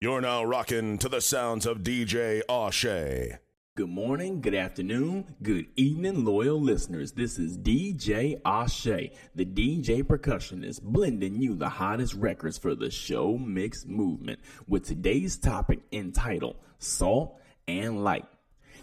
You're 0.00 0.20
now 0.20 0.44
rocking 0.44 0.98
to 0.98 1.08
the 1.08 1.20
sounds 1.20 1.66
of 1.66 1.78
DJ 1.78 2.42
Ashe. 2.48 3.36
Good 3.74 3.88
morning, 3.88 4.40
good 4.40 4.54
afternoon, 4.54 5.34
good 5.42 5.66
evening, 5.74 6.24
loyal 6.24 6.60
listeners. 6.60 7.10
This 7.10 7.36
is 7.36 7.58
DJ 7.58 8.40
Ashe, 8.44 9.10
the 9.34 9.44
DJ 9.44 10.04
percussionist, 10.04 10.82
blending 10.82 11.42
you 11.42 11.56
the 11.56 11.68
hottest 11.68 12.14
records 12.14 12.56
for 12.56 12.76
the 12.76 12.92
show 12.92 13.36
mix 13.38 13.86
movement 13.86 14.38
with 14.68 14.86
today's 14.86 15.36
topic 15.36 15.80
entitled 15.90 16.54
Salt 16.78 17.36
and 17.66 18.04
Light. 18.04 18.26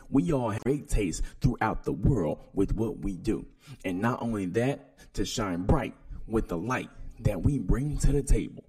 We 0.09 0.33
all 0.33 0.49
have 0.49 0.63
great 0.65 0.89
taste 0.89 1.21
throughout 1.39 1.85
the 1.85 1.93
world 1.93 2.39
with 2.53 2.75
what 2.75 2.99
we 2.99 3.15
do. 3.15 3.45
And 3.85 4.01
not 4.01 4.21
only 4.21 4.47
that, 4.47 5.13
to 5.13 5.23
shine 5.23 5.63
bright 5.63 5.95
with 6.27 6.49
the 6.49 6.57
light 6.57 6.89
that 7.21 7.41
we 7.41 7.57
bring 7.57 7.97
to 7.99 8.11
the 8.11 8.21
table. 8.21 8.64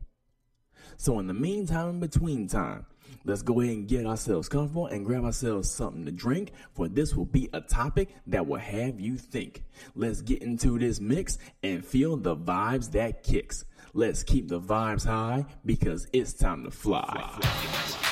So 0.97 1.19
in 1.19 1.27
the 1.27 1.35
meantime, 1.35 1.91
in 1.91 2.01
between 2.01 2.49
time, 2.49 2.87
let's 3.25 3.43
go 3.43 3.61
ahead 3.61 3.75
and 3.75 3.89
get 3.89 4.07
ourselves 4.07 4.49
comfortable 4.49 4.87
and 4.87 5.05
grab 5.05 5.25
ourselves 5.25 5.71
something 5.71 6.05
to 6.05 6.13
drink, 6.13 6.53
for 6.75 6.89
this 6.89 7.15
will 7.15 7.27
be 7.27 7.49
a 7.53 7.61
topic 7.61 8.15
that 8.27 8.47
will 8.47 8.59
have 8.59 9.01
you 9.01 9.17
think. 9.17 9.65
Let's 9.95 10.23
get 10.23 10.43
into 10.43 10.79
this 10.79 11.01
mix 11.01 11.39
and 11.63 11.85
feel 11.85 12.17
the 12.17 12.37
vibes 12.37 12.91
that 12.93 13.23
kicks. 13.23 13.65
Let's 13.93 14.23
keep 14.23 14.49
the 14.49 14.61
vibes 14.61 15.07
high 15.07 15.47
because 15.65 16.07
it's 16.13 16.33
time 16.33 16.65
to 16.65 16.71
fly. 16.71 17.39
fly. 17.41 18.06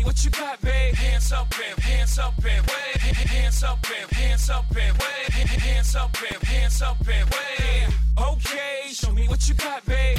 me 0.00 0.04
what 0.04 0.24
you 0.24 0.30
got, 0.30 0.60
babe. 0.62 0.94
Hands 0.94 1.32
up 1.32 1.50
bam! 1.50 1.76
hands 1.78 2.18
up 2.18 2.34
bam! 2.42 2.64
wave. 2.64 3.02
Hands 3.02 3.62
up 3.62 3.82
bam! 3.82 4.08
hands 4.08 4.50
up 4.50 4.64
bam! 4.72 4.94
wave. 4.94 5.28
Hands 5.28 5.96
up 5.96 6.12
bam! 6.12 6.40
hands 6.40 6.82
up 6.82 7.04
bam! 7.04 7.26
wave. 7.26 7.94
Okay, 8.18 8.92
show 8.92 9.12
me 9.12 9.28
what 9.28 9.48
you 9.48 9.54
got, 9.54 9.84
babe. 9.86 10.18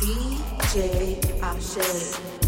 DJ 0.00 1.42
Option. 1.42 2.45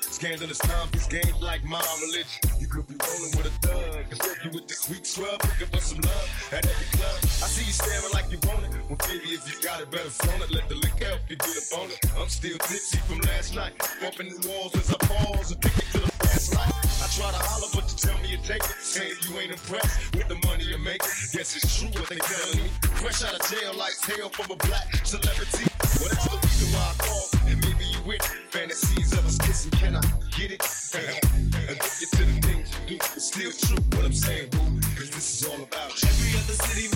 Scandalous 0.00 0.60
conference 0.60 1.06
games 1.06 1.40
like 1.42 1.64
my 1.64 1.82
religion. 2.00 2.40
You 2.58 2.66
could 2.68 2.86
be 2.88 2.96
rolling 3.00 3.32
with 3.36 3.46
a 3.46 3.54
thug. 3.66 4.04
Instead, 4.10 4.36
you 4.44 4.50
with 4.50 4.68
the 4.68 4.74
sweet 4.74 5.06
scrub 5.06 5.40
looking 5.44 5.68
for 5.68 5.80
some 5.80 6.00
love 6.00 6.28
at 6.52 6.64
every 6.64 6.88
club. 6.96 7.16
I 7.22 7.48
see 7.48 7.64
you 7.64 7.72
staring 7.72 8.12
like 8.12 8.30
you 8.30 8.38
want 8.48 8.64
it. 8.64 8.72
Well, 8.88 9.00
baby, 9.08 9.36
if 9.36 9.44
you 9.44 9.56
got 9.62 9.80
it, 9.80 9.90
better 9.90 10.08
phone 10.08 10.40
it. 10.42 10.50
Let 10.52 10.68
the 10.68 10.76
lick 10.76 10.96
help 11.02 11.20
you 11.28 11.36
get 11.36 11.56
up 11.56 11.80
on 11.80 11.90
it. 11.90 12.00
I'm 12.16 12.28
still 12.28 12.56
tipsy 12.58 12.98
from 13.08 13.20
last 13.28 13.54
night. 13.54 13.72
Bumping 14.00 14.28
the 14.32 14.40
walls 14.48 14.74
as 14.76 14.88
I 14.92 14.98
pause 15.04 15.52
and 15.52 15.60
pick 15.60 15.76
it 15.76 15.88
to 15.92 16.00
the 16.00 16.12
fast 16.24 16.54
life. 16.54 16.72
I 17.00 17.06
try 17.12 17.28
to 17.32 17.42
holler, 17.42 17.68
but 17.74 17.84
you 17.90 17.96
tell 17.96 18.18
me 18.20 18.28
you 18.36 18.40
take 18.44 18.64
it. 18.64 18.76
Saying 18.80 19.16
you 19.28 19.38
ain't 19.40 19.52
impressed 19.52 20.16
with 20.16 20.28
the 20.28 20.38
money 20.48 20.64
you 20.64 20.78
make. 20.78 21.00
Guess 21.32 21.56
it's 21.56 21.68
true 21.76 21.92
what 21.92 22.08
they 22.08 22.20
tell 22.20 22.50
me. 22.56 22.68
Fresh 23.00 23.24
out 23.24 23.36
of 23.36 23.42
jail 23.52 23.74
like 23.76 23.96
tail 24.00 24.28
from 24.28 24.48
a 24.52 24.56
black 24.64 24.88
celebrity. 25.04 25.68
Well, 26.00 26.08
that's 26.08 26.24
the 26.24 26.38
reason 26.40 26.68
why 26.72 26.88
I 26.88 26.94
call 27.04 27.25
fantasies 28.76 29.12
of 29.12 29.26
us 29.26 29.38
kissing. 29.38 29.70
Can 29.72 29.96
I 29.96 30.00
get 30.36 30.52
it? 30.52 30.60
To 30.60 32.24
the 32.24 32.40
things 32.42 32.70
you 32.88 32.98
do. 32.98 33.04
It's 33.14 33.26
still 33.26 33.52
true 33.52 33.84
what 33.92 34.04
I'm 34.04 34.12
saying, 34.12 34.50
boo. 34.50 34.58
Cause 34.96 35.10
this 35.10 35.42
is 35.42 35.48
all 35.48 35.62
about 35.62 36.02
you. 36.02 36.08
Every 36.08 36.38
other 36.38 36.52
city. 36.52 36.95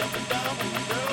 up 0.00 0.16
and 0.16 0.28
down 0.28 1.03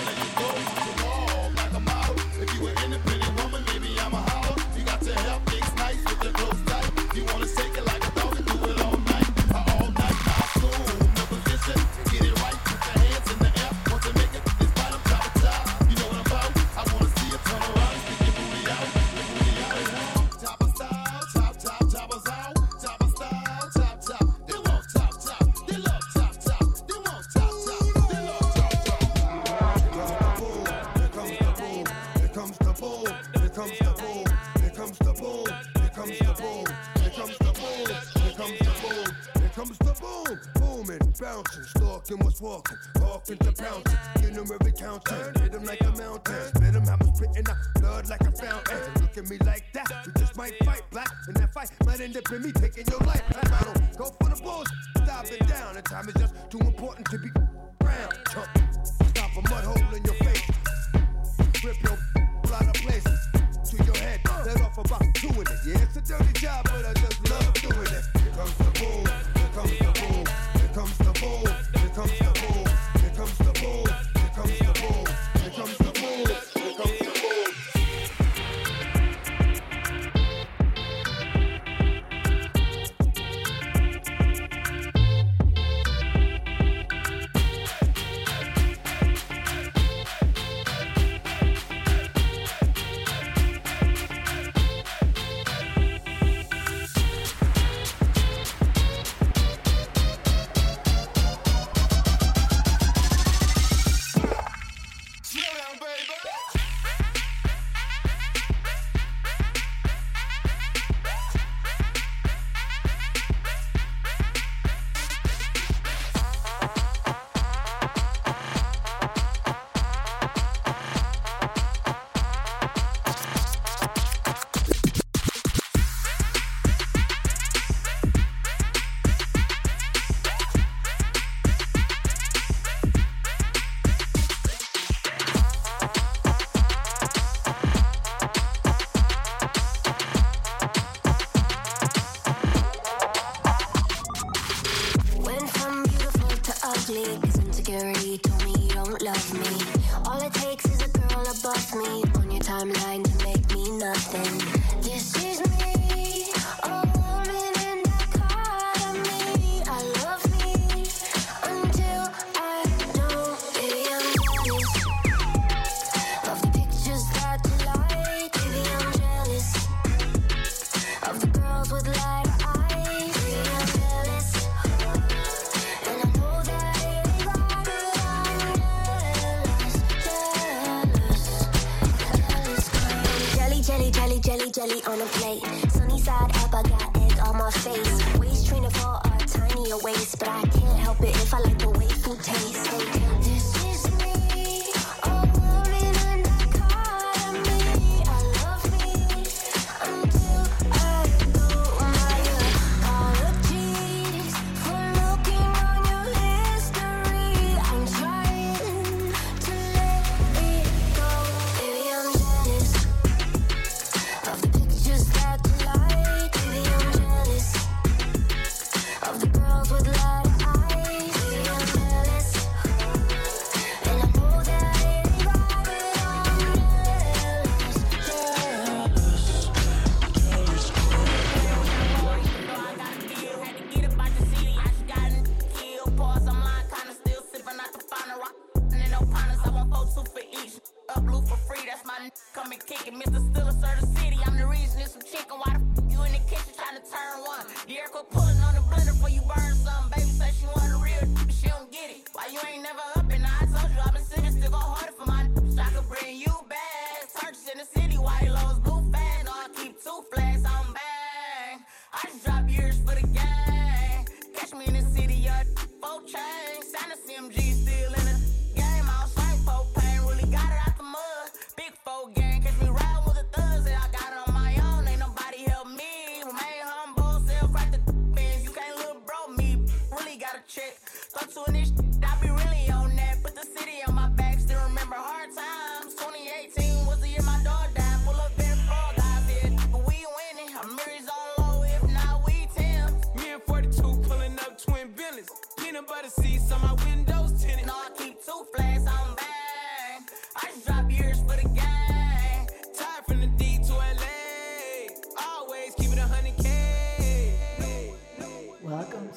I'm 281.21 281.27
soonish. 281.27 281.80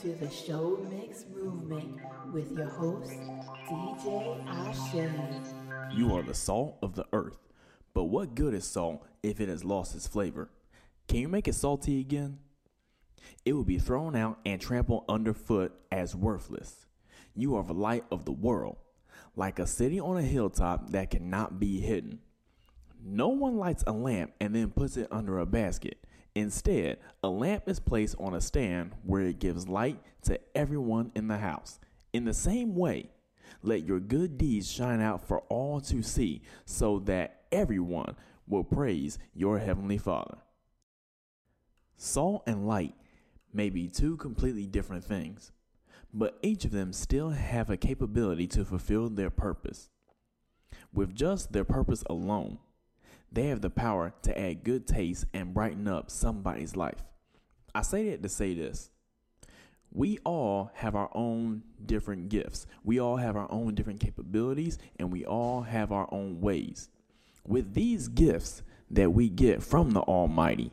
to 0.05 0.13
the 0.17 0.31
Show 0.31 0.87
Mix 0.91 1.25
Movement 1.35 1.99
with 2.31 2.53
your 2.53 2.69
host, 2.69 3.11
DJ 3.67 4.47
Ashe. 4.47 5.97
You 5.97 6.15
are 6.15 6.23
the 6.23 6.35
salt 6.35 6.77
of 6.83 6.95
the 6.95 7.07
earth, 7.15 7.39
but 7.95 8.05
what 8.05 8.35
good 8.35 8.53
is 8.53 8.67
salt 8.67 9.03
if 9.23 9.41
it 9.41 9.49
has 9.49 9.65
lost 9.65 9.95
its 9.95 10.07
flavor? 10.07 10.51
Can 11.09 11.21
you 11.21 11.29
make 11.29 11.49
it 11.49 11.55
salty 11.55 12.01
again? 12.01 12.37
It 13.47 13.55
will 13.55 13.65
be 13.65 13.79
thrown 13.79 14.15
out 14.15 14.41
and 14.45 14.61
trampled 14.61 15.07
underfoot 15.09 15.73
as 15.91 16.15
worthless. 16.15 16.85
You 17.35 17.57
are 17.57 17.65
the 17.65 17.73
light 17.73 18.05
of 18.11 18.27
the 18.27 18.33
world, 18.33 18.77
like 19.37 19.59
a 19.59 19.67
city 19.67 19.99
on 19.99 20.19
a 20.19 20.23
hilltop 20.23 20.91
that 20.91 21.13
cannot 21.13 21.59
be 21.59 21.81
hidden. 21.81 22.19
No 23.03 23.29
one 23.29 23.57
lights 23.57 23.85
a 23.87 23.93
lamp 23.93 24.33
and 24.39 24.55
then 24.55 24.69
puts 24.69 24.99
it 24.99 25.09
under 25.11 25.39
a 25.39 25.47
basket. 25.47 25.97
Instead, 26.35 26.99
a 27.23 27.29
lamp 27.29 27.69
is 27.69 27.79
placed 27.79 28.17
on 28.19 28.35
a 28.35 28.41
stand 28.41 28.93
where 29.05 29.23
it 29.23 29.39
gives 29.39 29.69
light 29.69 30.01
to 30.23 30.39
everyone 30.55 31.13
in 31.15 31.29
the 31.29 31.39
house. 31.39 31.79
In 32.13 32.25
the 32.25 32.35
same 32.35 32.75
way, 32.75 33.11
let 33.63 33.85
your 33.85 34.01
good 34.01 34.37
deeds 34.37 34.71
shine 34.71 35.01
out 35.01 35.27
for 35.27 35.41
all 35.49 35.81
to 35.83 36.03
see, 36.03 36.43
so 36.65 36.99
that 37.01 37.43
everyone 37.53 38.17
will 38.49 38.65
praise 38.65 39.19
your 39.33 39.59
heavenly 39.59 39.99
Father. 39.99 40.39
Salt 41.97 42.43
and 42.47 42.67
light 42.67 42.95
may 43.53 43.71
be 43.71 43.89
two 43.89 44.17
completely 44.17 44.67
different 44.67 45.05
things, 45.05 45.53
but 46.13 46.39
each 46.43 46.65
of 46.65 46.73
them 46.73 46.93
still 46.93 47.31
have 47.31 47.71
a 47.71 47.77
capability 47.77 48.47
to 48.49 48.65
fulfill 48.65 49.09
their 49.09 49.31
purpose. 49.31 49.89
With 50.93 51.15
just 51.15 51.53
their 51.53 51.65
purpose 51.65 52.03
alone, 52.11 52.59
they 53.35 53.49
have 53.49 53.61
the 53.61 53.71
power 53.71 54.15
to 54.23 54.39
add 54.39 54.65
good 54.65 54.87
taste 54.87 55.27
and 55.35 55.53
brighten 55.53 55.89
up 55.89 56.11
somebody's 56.11 56.77
life. 56.77 57.03
I 57.75 57.83
say 57.83 58.11
that 58.11 58.23
to 58.23 58.29
say 58.29 58.55
this. 58.55 58.91
We 59.93 60.19
all 60.25 60.71
have 60.75 60.97
our 60.97 61.11
own 61.15 61.63
different 61.85 62.29
gifts. 62.29 62.67
We 62.85 63.01
all 63.01 63.17
have 63.17 63.37
our 63.37 63.51
own 63.51 63.75
different 63.75 64.01
capabilities, 64.01 64.79
and 64.99 65.13
we 65.13 65.25
all 65.25 65.63
have 65.63 65.93
our 65.93 66.09
own 66.13 66.41
ways. 66.41 66.89
With 67.47 67.75
these 67.75 68.09
gifts 68.09 68.63
that 68.91 69.13
we 69.13 69.29
get 69.29 69.63
from 69.63 69.93
the 69.93 70.01
Almighty, 70.01 70.73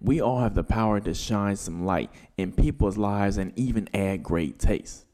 we 0.00 0.20
all 0.20 0.40
have 0.40 0.54
the 0.54 0.64
power 0.64 1.00
to 1.00 1.14
shine 1.14 1.56
some 1.56 1.84
light 1.84 2.10
in 2.36 2.52
people's 2.52 2.98
lives 2.98 3.36
and 3.38 3.52
even 3.56 3.88
add 3.94 4.22
great 4.22 4.58
taste. 4.58 5.06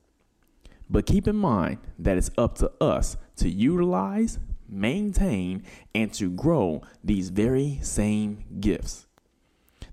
But 0.88 1.06
keep 1.06 1.28
in 1.28 1.36
mind 1.36 1.78
that 1.98 2.16
it's 2.16 2.30
up 2.36 2.56
to 2.58 2.70
us 2.80 3.16
to 3.36 3.48
utilize, 3.48 4.38
maintain, 4.68 5.64
and 5.94 6.12
to 6.14 6.30
grow 6.30 6.82
these 7.02 7.30
very 7.30 7.78
same 7.82 8.44
gifts. 8.60 9.06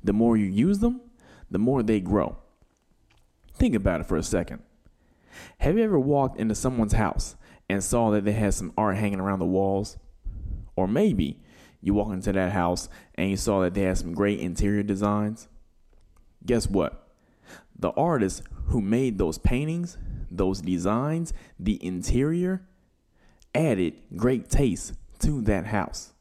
The 0.03 0.13
more 0.13 0.37
you 0.37 0.45
use 0.45 0.79
them, 0.79 1.01
the 1.49 1.59
more 1.59 1.83
they 1.83 1.99
grow. 1.99 2.37
Think 3.53 3.75
about 3.75 4.01
it 4.01 4.07
for 4.07 4.17
a 4.17 4.23
second. 4.23 4.63
Have 5.59 5.77
you 5.77 5.83
ever 5.83 5.99
walked 5.99 6.39
into 6.39 6.55
someone's 6.55 6.93
house 6.93 7.35
and 7.69 7.83
saw 7.83 8.09
that 8.11 8.25
they 8.25 8.31
had 8.31 8.53
some 8.53 8.73
art 8.77 8.97
hanging 8.97 9.19
around 9.19 9.39
the 9.39 9.45
walls? 9.45 9.97
Or 10.75 10.87
maybe 10.87 11.39
you 11.81 11.93
walk 11.93 12.11
into 12.11 12.31
that 12.31 12.51
house 12.51 12.89
and 13.15 13.29
you 13.29 13.37
saw 13.37 13.61
that 13.61 13.73
they 13.73 13.81
had 13.81 13.97
some 13.97 14.13
great 14.13 14.39
interior 14.39 14.83
designs. 14.83 15.47
Guess 16.45 16.67
what? 16.67 17.07
The 17.77 17.91
artist 17.91 18.43
who 18.67 18.81
made 18.81 19.17
those 19.17 19.37
paintings, 19.37 19.97
those 20.29 20.61
designs, 20.61 21.33
the 21.59 21.83
interior, 21.85 22.67
added 23.53 23.93
great 24.15 24.49
taste 24.49 24.93
to 25.19 25.41
that 25.41 25.67
house. 25.67 26.13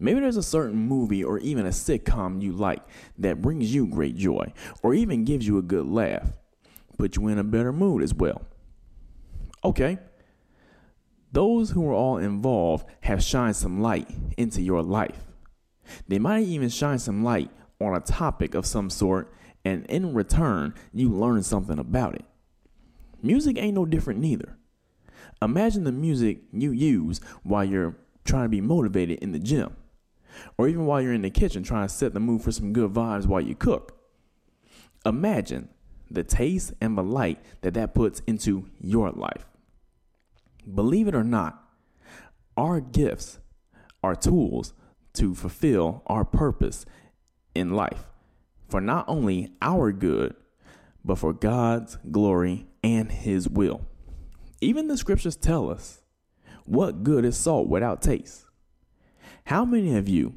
Maybe 0.00 0.20
there's 0.20 0.36
a 0.36 0.42
certain 0.42 0.76
movie 0.76 1.24
or 1.24 1.38
even 1.38 1.66
a 1.66 1.70
sitcom 1.70 2.40
you 2.40 2.52
like 2.52 2.82
that 3.18 3.42
brings 3.42 3.74
you 3.74 3.86
great 3.86 4.16
joy 4.16 4.52
or 4.82 4.94
even 4.94 5.24
gives 5.24 5.46
you 5.46 5.58
a 5.58 5.62
good 5.62 5.86
laugh, 5.86 6.28
put 6.96 7.16
you 7.16 7.26
in 7.28 7.38
a 7.38 7.44
better 7.44 7.72
mood 7.72 8.02
as 8.02 8.14
well. 8.14 8.42
Okay, 9.64 9.98
those 11.32 11.70
who 11.70 11.86
are 11.88 11.94
all 11.94 12.16
involved 12.16 12.86
have 13.00 13.22
shined 13.22 13.56
some 13.56 13.80
light 13.80 14.08
into 14.36 14.62
your 14.62 14.82
life. 14.82 15.24
They 16.06 16.18
might 16.18 16.46
even 16.46 16.68
shine 16.68 16.98
some 16.98 17.24
light 17.24 17.50
on 17.80 17.96
a 17.96 18.00
topic 18.00 18.54
of 18.54 18.66
some 18.66 18.90
sort, 18.90 19.32
and 19.64 19.84
in 19.86 20.14
return, 20.14 20.74
you 20.92 21.10
learn 21.10 21.42
something 21.42 21.78
about 21.78 22.14
it. 22.14 22.24
Music 23.22 23.58
ain't 23.58 23.74
no 23.74 23.84
different 23.84 24.20
neither. 24.20 24.57
Imagine 25.40 25.84
the 25.84 25.92
music 25.92 26.40
you 26.52 26.72
use 26.72 27.20
while 27.42 27.64
you're 27.64 27.96
trying 28.24 28.44
to 28.44 28.48
be 28.48 28.60
motivated 28.60 29.18
in 29.20 29.32
the 29.32 29.38
gym, 29.38 29.76
or 30.56 30.68
even 30.68 30.86
while 30.86 31.00
you're 31.00 31.12
in 31.12 31.22
the 31.22 31.30
kitchen 31.30 31.62
trying 31.62 31.86
to 31.86 31.92
set 31.92 32.14
the 32.14 32.20
mood 32.20 32.42
for 32.42 32.52
some 32.52 32.72
good 32.72 32.92
vibes 32.92 33.26
while 33.26 33.40
you 33.40 33.54
cook. 33.54 33.98
Imagine 35.06 35.68
the 36.10 36.24
taste 36.24 36.72
and 36.80 36.96
the 36.96 37.02
light 37.02 37.38
that 37.60 37.74
that 37.74 37.94
puts 37.94 38.20
into 38.26 38.68
your 38.80 39.10
life. 39.10 39.46
Believe 40.74 41.08
it 41.08 41.14
or 41.14 41.24
not, 41.24 41.62
our 42.56 42.80
gifts 42.80 43.38
are 44.02 44.16
tools 44.16 44.72
to 45.14 45.34
fulfill 45.34 46.02
our 46.06 46.24
purpose 46.24 46.84
in 47.54 47.70
life 47.70 48.08
for 48.68 48.80
not 48.80 49.04
only 49.08 49.52
our 49.62 49.92
good, 49.92 50.34
but 51.04 51.16
for 51.18 51.32
God's 51.32 51.96
glory 52.10 52.66
and 52.82 53.10
His 53.10 53.48
will. 53.48 53.86
Even 54.60 54.88
the 54.88 54.96
scriptures 54.96 55.36
tell 55.36 55.70
us 55.70 56.02
what 56.64 57.04
good 57.04 57.24
is 57.24 57.36
salt 57.36 57.68
without 57.68 58.02
taste. 58.02 58.44
How 59.44 59.64
many 59.64 59.96
of 59.96 60.08
you 60.08 60.34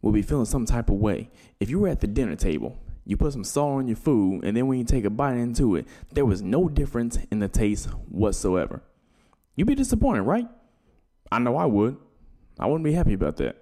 will 0.00 0.12
be 0.12 0.22
feeling 0.22 0.44
some 0.44 0.66
type 0.66 0.88
of 0.88 0.96
way 0.96 1.30
if 1.60 1.68
you 1.68 1.78
were 1.78 1.88
at 1.88 2.00
the 2.00 2.06
dinner 2.06 2.36
table? 2.36 2.78
You 3.04 3.16
put 3.16 3.32
some 3.32 3.44
salt 3.44 3.78
on 3.78 3.86
your 3.86 3.96
food, 3.96 4.44
and 4.44 4.56
then 4.56 4.66
when 4.66 4.78
you 4.78 4.84
take 4.84 5.04
a 5.04 5.10
bite 5.10 5.36
into 5.36 5.76
it, 5.76 5.86
there 6.12 6.24
was 6.24 6.40
no 6.40 6.68
difference 6.68 7.18
in 7.30 7.38
the 7.40 7.48
taste 7.48 7.86
whatsoever. 8.08 8.82
You'd 9.56 9.68
be 9.68 9.74
disappointed, 9.74 10.22
right? 10.22 10.48
I 11.30 11.38
know 11.38 11.56
I 11.56 11.66
would. 11.66 11.98
I 12.58 12.66
wouldn't 12.66 12.84
be 12.84 12.92
happy 12.92 13.12
about 13.12 13.36
that. 13.38 13.56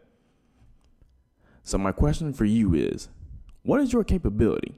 So, 1.64 1.78
my 1.78 1.92
question 1.92 2.32
for 2.32 2.44
you 2.44 2.74
is 2.74 3.08
what 3.62 3.80
is 3.80 3.92
your 3.92 4.04
capability? 4.04 4.76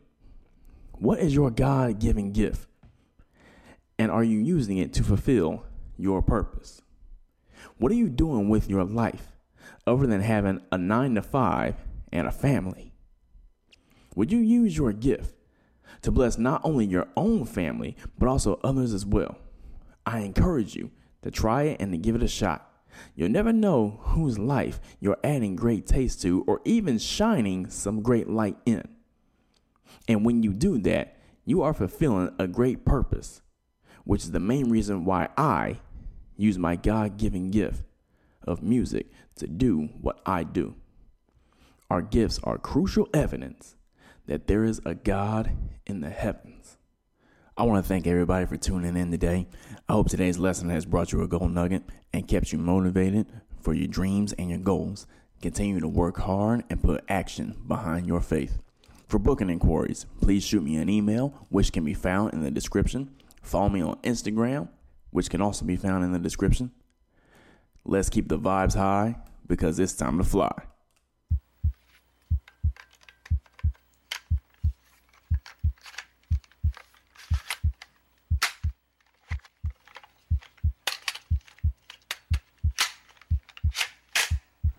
What 0.93 1.19
is 1.19 1.35
your 1.35 1.51
God 1.51 1.99
given 1.99 2.33
gift? 2.33 2.69
And 3.99 4.11
are 4.11 4.25
you 4.25 4.39
using 4.39 4.79
it 4.79 4.93
to 4.95 5.03
fulfill 5.03 5.65
your 5.97 6.23
purpose? 6.23 6.83
What 7.79 7.93
are 7.93 7.97
you 7.97 8.09
doing 8.09 8.49
with 8.49 8.69
your 8.69 8.85
life 8.85 9.33
other 9.87 10.07
than 10.07 10.21
having 10.21 10.61
a 10.73 10.79
nine 10.79 11.15
to 11.15 11.23
five 11.23 11.77
and 12.13 12.27
a 12.27 12.33
family? 12.33 12.93
Would 14.15 14.31
you 14.31 14.39
use 14.39 14.77
your 14.77 14.93
gift 14.93 15.35
to 16.03 16.11
bless 16.11 16.39
not 16.39 16.61
only 16.65 16.87
your 16.87 17.09
own 17.17 17.45
family, 17.45 17.97
but 18.19 18.29
also 18.29 18.61
others 18.63 18.93
as 18.93 19.05
well? 19.05 19.39
I 20.07 20.21
encourage 20.21 20.77
you 20.77 20.91
to 21.23 21.31
try 21.31 21.65
it 21.65 21.81
and 21.81 21.91
to 21.93 21.99
give 21.99 22.15
it 22.15 22.23
a 22.23 22.29
shot. 22.29 22.71
You'll 23.17 23.31
never 23.31 23.53
know 23.53 24.01
whose 24.03 24.39
life 24.39 24.81
you're 25.01 25.19
adding 25.25 25.57
great 25.57 25.87
taste 25.87 26.23
to 26.23 26.45
or 26.47 26.61
even 26.65 26.99
shining 26.99 27.69
some 27.69 28.03
great 28.03 28.29
light 28.29 28.57
in. 28.67 28.87
And 30.07 30.25
when 30.25 30.43
you 30.43 30.53
do 30.53 30.79
that, 30.79 31.17
you 31.45 31.63
are 31.63 31.75
fulfilling 31.75 32.31
a 32.39 32.47
great 32.47 32.85
purpose, 32.85 33.43
which 34.05 34.23
is 34.23 34.31
the 34.31 34.41
main 34.41 34.71
reason 34.71 35.05
why 35.05 35.29
I 35.37 35.79
use 36.37 36.59
my 36.59 36.77
God 36.77 37.17
given 37.17 37.51
gift 37.51 37.83
of 38.47 38.63
music 38.63 39.07
to 39.37 39.47
do 39.47 39.89
what 40.01 40.21
I 40.25 40.45
do. 40.45 40.75
Our 41.91 42.03
gifts 42.03 42.41
are 42.45 42.59
crucial 42.59 43.09
evidence 43.13 43.77
that 44.27 44.47
there 44.47 44.65
is 44.65 44.81
a 44.85 44.95
God 44.95 45.51
in 45.87 46.01
the 46.01 46.11
heavens. 46.11 46.77
I 47.57 47.63
want 47.65 47.85
to 47.85 47.89
thank 47.89 48.07
everybody 48.07 48.47
for 48.47 48.57
tuning 48.57 48.97
in 48.97 49.11
today. 49.11 49.47
I 49.89 49.93
hope 49.93 50.09
today's 50.09 50.39
lesson 50.39 50.71
has 50.71 50.87
brought 50.87 51.13
you 51.13 51.23
a 51.23 51.29
gold 51.29 51.53
nugget 51.53 51.85
and 52.13 52.27
kept 52.27 52.53
you 52.53 52.59
motivated 52.59 53.27
for 53.61 53.75
your 53.75 53.87
dreams 53.87 54.33
and 54.33 54.51
your 54.51 54.59
goals. 54.59 55.07
Continue 55.41 55.79
to 55.81 55.89
work 55.89 56.19
hard 56.19 56.65
and 56.69 56.83
put 56.83 57.05
action 57.09 57.55
behind 57.69 58.07
your 58.07 58.21
faith. 58.21 58.59
For 59.07 59.19
booking 59.19 59.51
inquiries, 59.51 60.07
please 60.21 60.43
shoot 60.43 60.63
me 60.63 60.77
an 60.77 60.89
email, 60.89 61.47
which 61.51 61.73
can 61.73 61.85
be 61.85 61.95
found 61.95 62.33
in 62.33 62.43
the 62.43 62.51
description. 62.51 63.11
Follow 63.45 63.69
me 63.69 63.83
on 63.83 63.97
Instagram, 63.97 64.69
which 65.11 65.31
can 65.31 65.41
also 65.41 65.65
be 65.65 65.77
found 65.77 66.03
in 66.03 66.13
the 66.13 66.19
description. 66.19 66.73
Let's 67.85 68.09
keep 68.09 68.29
the 68.29 68.39
vibes 68.39 68.75
high 68.75 69.17
because 69.47 69.79
it's 69.79 69.93
time 69.93 70.19
to 70.19 70.25
fly. 70.25 70.51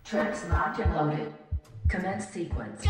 Tracks 0.04 0.46
locked 0.50 0.80
and 0.80 0.96
loaded. 0.96 1.34
Commence 1.88 2.28
sequence. 2.28 2.86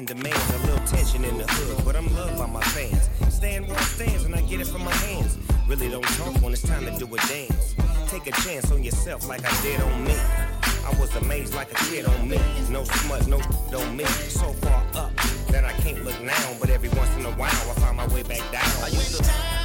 Making 0.00 0.16
demands. 0.16 0.50
A 0.50 0.58
little 0.66 0.86
tension 0.86 1.24
in 1.24 1.38
the 1.38 1.44
hood, 1.44 1.84
but 1.84 1.96
I'm 1.96 2.12
loved 2.14 2.38
by 2.38 2.46
my 2.46 2.62
fans. 2.62 3.08
Stand 3.32 3.66
where 3.68 3.76
I 3.76 3.82
stands 3.82 4.24
and 4.24 4.34
I 4.34 4.40
get 4.42 4.60
it 4.60 4.66
from 4.66 4.84
my 4.84 4.92
hands. 4.92 5.38
Really 5.68 5.88
don't 5.88 6.06
talk 6.16 6.34
when 6.42 6.52
it's 6.52 6.62
time 6.62 6.84
to 6.84 6.98
do 6.98 7.06
a 7.06 7.18
dance. 7.28 7.74
Take 8.08 8.26
a 8.26 8.32
chance 8.42 8.70
on 8.72 8.82
yourself 8.82 9.28
like 9.28 9.44
I 9.44 9.62
did 9.62 9.80
on 9.80 10.04
me. 10.04 10.14
I 10.14 10.94
was 10.98 11.14
amazed 11.16 11.54
like 11.54 11.70
a 11.70 11.76
kid 11.86 12.06
on 12.06 12.28
me. 12.28 12.38
No 12.70 12.84
smut, 12.84 13.26
no 13.26 13.40
on 13.78 13.96
me. 13.96 14.04
So 14.04 14.52
far 14.64 14.84
up 14.94 15.16
that 15.48 15.64
I 15.64 15.72
can't 15.82 16.04
look 16.04 16.20
now. 16.22 16.56
But 16.60 16.70
every 16.70 16.88
once 16.90 17.14
in 17.16 17.24
a 17.26 17.32
while 17.32 17.48
I 17.48 17.74
find 17.80 17.96
my 17.96 18.06
way 18.08 18.22
back 18.22 18.42
down. 18.52 18.70
I 18.82 18.88
used 18.88 19.22
to. 19.22 19.59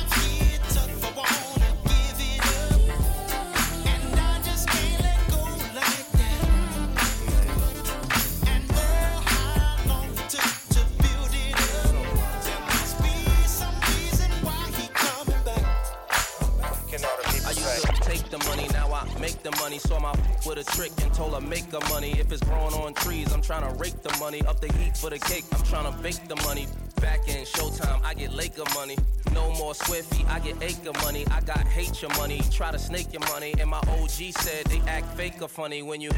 A 20.58 20.64
trick 20.64 20.92
and 21.02 21.14
told 21.14 21.34
her 21.34 21.42
make 21.42 21.70
the 21.70 21.80
money. 21.90 22.12
If 22.20 22.32
it's 22.32 22.44
growing 22.44 22.74
on 22.74 22.94
trees, 22.94 23.32
I'm 23.34 23.42
trying 23.42 23.70
to 23.70 23.78
rake 23.78 24.02
the 24.02 24.16
money. 24.20 24.42
Up 24.44 24.60
the 24.60 24.72
heat 24.74 24.96
for 24.96 25.10
the 25.10 25.20
cake, 25.20 25.46
I'm 25.52 25.64
trying 25.64 25.92
to 25.92 25.98
bake 26.02 26.28
the 26.28 26.36
money. 26.38 26.68
Back 27.02 27.28
in 27.28 27.46
Showtime, 27.46 28.04
I 28.04 28.14
get 28.14 28.34
Laker 28.34 28.64
money. 28.74 28.98
No 29.34 29.52
more 29.56 29.76
Swifty, 29.76 30.24
I 30.26 30.40
get 30.40 30.62
acre 30.62 30.94
money. 31.04 31.26
I 31.32 31.42
got 31.42 31.60
hate 31.60 32.02
your 32.02 32.12
money, 32.18 32.42
try 32.52 32.72
to 32.72 32.80
snake 32.80 33.12
your 33.12 33.28
money. 33.32 33.54
And 33.60 33.70
my 33.70 33.80
OG 33.80 34.34
said 34.38 34.66
they 34.68 34.80
act 34.88 35.08
fake 35.18 35.42
or 35.42 35.48
funny 35.48 35.82
when 35.82 36.00
you. 36.02 36.12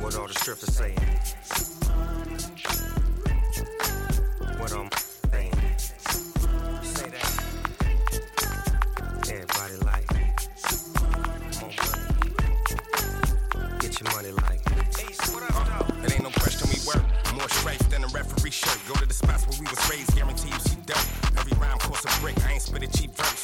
What 0.00 0.16
all 0.16 0.26
the 0.26 0.34
strippers 0.34 0.74
saying? 0.74 0.98
What 4.58 4.72
I'm 4.72 4.91
Go 18.62 18.94
to 18.94 19.06
the 19.06 19.14
spots 19.14 19.46
where 19.46 19.58
we 19.58 19.66
was 19.66 19.90
raised, 19.90 20.14
guarantee 20.14 20.52
see 20.60 20.78
dope. 20.86 20.98
Every 21.36 21.56
rhyme 21.58 21.78
costs 21.78 22.06
a 22.06 22.20
brick. 22.20 22.38
I 22.46 22.52
ain't 22.52 22.62
spit 22.62 22.82
a 22.82 22.86
cheap 22.86 23.10
verse, 23.10 23.41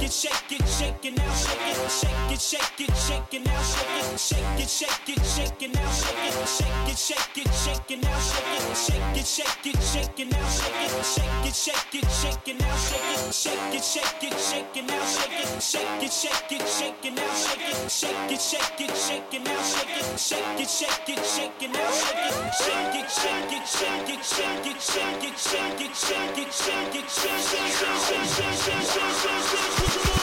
shake 0.00 0.08
it, 0.08 0.12
shake 0.12 0.60
it, 0.60 0.68
shake 0.68 1.04
it 1.04 1.16
now, 1.18 1.34
shake 1.34 1.60
it, 1.60 1.90
shake 1.90 2.32
it, 2.32 2.40
shake 2.40 2.80
it, 2.80 2.96
shake 2.96 3.34
it 3.34 3.44
now, 3.44 3.62
shake 3.62 4.12
it, 4.12 4.18
shake 4.18 4.58
it, 4.58 4.68
shake 4.68 5.08
it, 5.08 5.24
shake 5.24 5.62
it 5.62 5.74
now, 5.74 5.90
shake 5.90 6.16
it, 6.16 6.48
shake 6.48 6.88
it, 6.88 6.96
shake 6.96 7.36
it, 7.36 7.52
shake 7.52 7.90
it 7.90 8.00
now, 8.00 8.18
shake 8.18 8.44
it, 8.46 8.64
shake 8.64 9.04
it, 9.04 9.24
shake 9.24 9.64
it, 9.64 9.80
shake 9.80 10.18
it 10.18 10.30
now, 10.30 10.46
shake 10.48 10.80
it, 10.80 11.04
shake 11.04 11.44
it, 11.44 11.54
shake 11.54 11.94
it, 11.94 12.08
shake 12.10 12.46
it 12.46 12.60
now, 12.60 12.74
shake 12.76 13.00
it, 13.00 13.20
shake 13.20 13.60
it, 13.60 13.82
shake 13.82 14.22
it, 14.22 14.38
shake 14.38 14.76
it 14.76 14.84
now, 14.86 15.04
shake 15.04 15.40
it, 15.40 15.60
shake 15.60 16.00
it, 16.00 16.10
shake 16.10 16.50
it, 16.50 16.66
shake 16.66 17.04
it 17.04 17.12
now, 17.12 17.32
shake 17.34 17.60
it, 17.60 17.90
shake 17.90 18.30
it, 18.30 18.40
shake 18.40 18.80
it, 18.80 18.96
shake 18.96 19.34
it 19.34 19.42
now, 19.44 19.60
shake 19.60 20.00
it, 20.00 20.18
shake 20.18 20.60
it, 20.60 20.70
shake 20.70 21.08
it, 21.08 21.24
shake 21.24 21.60
it 21.60 21.70
now, 21.70 21.90
shake 21.90 22.24
it, 22.24 22.56
shake 22.56 22.94
it, 22.96 23.10
shake 23.10 23.52
it, 23.52 23.66
shake 23.68 24.08
it, 24.08 24.24
shake 24.24 24.48
it, 24.48 24.80
shake 24.80 24.80
it, 24.80 24.80
shake 24.80 25.20
it, 25.20 25.36
shake 25.36 25.80
it, 25.80 25.90
shake 25.90 26.38
it, 26.38 26.50
shake 26.50 26.94
it, 26.96 26.96
shake 26.96 26.96
it, 26.96 27.10
shake 27.10 27.44
it, 27.70 28.30
shake 28.30 28.68
it, 28.68 28.88
shake 28.88 29.84
it, 29.84 29.89
Thank 29.90 30.14
you. 30.14 30.19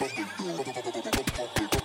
Bubble 0.00 0.10
gum. 0.16 1.83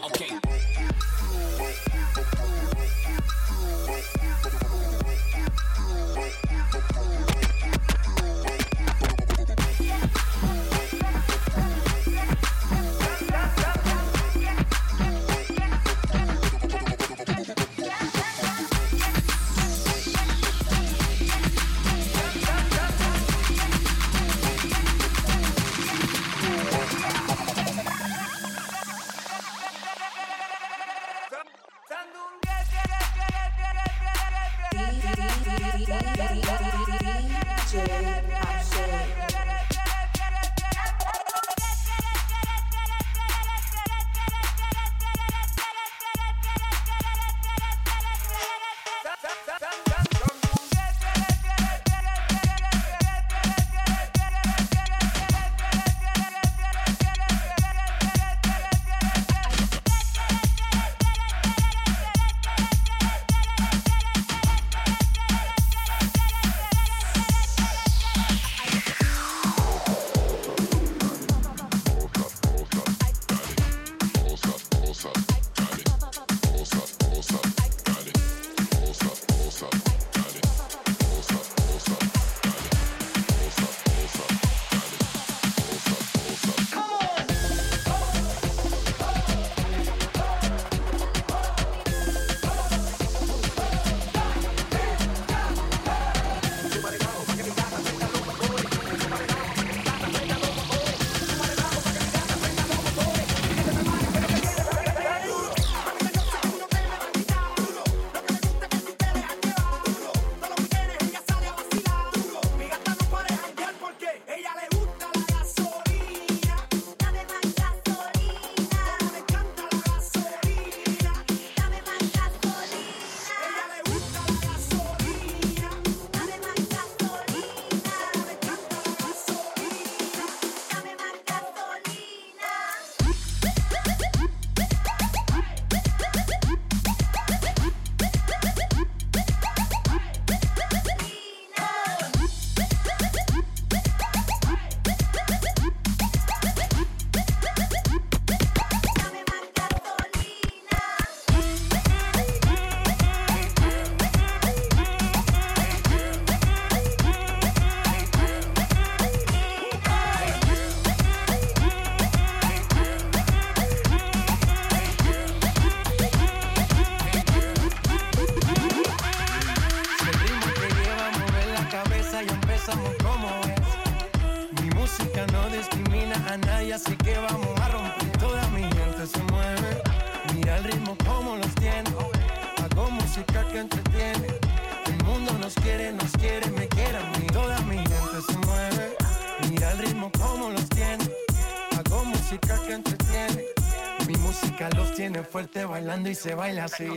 Bailando 195.80 196.10
y 196.10 196.16
se 196.16 196.36
baila 196.36 196.66
así. 196.66 196.90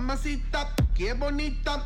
Mamacita, 0.00 0.74
qué 0.94 1.12
bonita. 1.12 1.84